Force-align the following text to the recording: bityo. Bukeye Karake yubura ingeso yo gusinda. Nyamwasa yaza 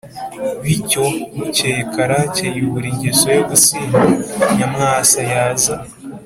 bityo. 0.63 1.03
Bukeye 1.37 1.81
Karake 1.93 2.45
yubura 2.57 2.87
ingeso 2.93 3.25
yo 3.37 3.43
gusinda. 3.49 3.99
Nyamwasa 4.55 5.19
yaza 5.31 5.75